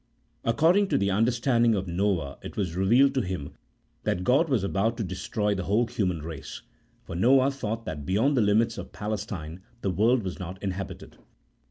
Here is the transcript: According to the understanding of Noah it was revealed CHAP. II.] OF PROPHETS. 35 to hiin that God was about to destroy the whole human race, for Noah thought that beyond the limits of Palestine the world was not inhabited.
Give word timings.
According 0.43 0.87
to 0.87 0.97
the 0.97 1.11
understanding 1.11 1.75
of 1.75 1.87
Noah 1.87 2.39
it 2.41 2.57
was 2.57 2.75
revealed 2.75 3.13
CHAP. 3.13 3.23
II.] 3.25 3.35
OF 3.35 3.37
PROPHETS. 3.37 3.53
35 3.53 3.53
to 4.07 4.13
hiin 4.15 4.17
that 4.17 4.23
God 4.23 4.49
was 4.49 4.63
about 4.63 4.97
to 4.97 5.03
destroy 5.03 5.53
the 5.53 5.63
whole 5.65 5.85
human 5.85 6.23
race, 6.23 6.63
for 7.03 7.13
Noah 7.15 7.51
thought 7.51 7.85
that 7.85 8.03
beyond 8.03 8.35
the 8.35 8.41
limits 8.41 8.79
of 8.79 8.91
Palestine 8.93 9.61
the 9.81 9.91
world 9.91 10.23
was 10.23 10.39
not 10.39 10.57
inhabited. 10.63 11.17